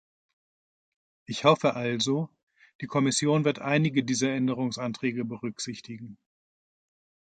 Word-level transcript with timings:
Ich 1.27 1.43
hoffe 1.43 1.75
also, 1.75 2.27
die 2.81 2.87
Kommission 2.87 3.45
wird 3.45 3.59
einige 3.59 4.03
dieser 4.03 4.31
Änderungsanträge 4.31 5.25
berücksichtigen. 5.25 6.17